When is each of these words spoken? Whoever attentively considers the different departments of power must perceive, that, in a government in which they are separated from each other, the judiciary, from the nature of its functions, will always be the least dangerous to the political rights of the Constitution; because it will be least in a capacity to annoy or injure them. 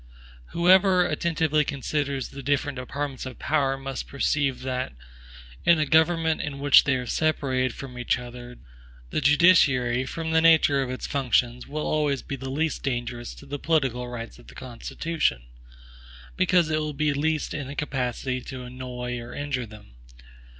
Whoever 0.45 1.05
attentively 1.05 1.63
considers 1.63 2.29
the 2.29 2.41
different 2.41 2.77
departments 2.77 3.27
of 3.27 3.37
power 3.37 3.77
must 3.77 4.07
perceive, 4.07 4.61
that, 4.61 4.93
in 5.63 5.77
a 5.77 5.85
government 5.85 6.41
in 6.41 6.57
which 6.57 6.85
they 6.85 6.95
are 6.95 7.05
separated 7.05 7.75
from 7.75 7.99
each 7.99 8.17
other, 8.17 8.57
the 9.11 9.21
judiciary, 9.21 10.07
from 10.07 10.31
the 10.31 10.41
nature 10.41 10.81
of 10.81 10.89
its 10.89 11.05
functions, 11.05 11.67
will 11.67 11.85
always 11.85 12.23
be 12.23 12.35
the 12.35 12.49
least 12.49 12.81
dangerous 12.81 13.35
to 13.35 13.45
the 13.45 13.59
political 13.59 14.07
rights 14.07 14.39
of 14.39 14.47
the 14.47 14.55
Constitution; 14.55 15.43
because 16.35 16.71
it 16.71 16.79
will 16.79 16.93
be 16.93 17.13
least 17.13 17.53
in 17.53 17.69
a 17.69 17.75
capacity 17.75 18.41
to 18.41 18.63
annoy 18.63 19.19
or 19.19 19.35
injure 19.35 19.67
them. 19.67 19.93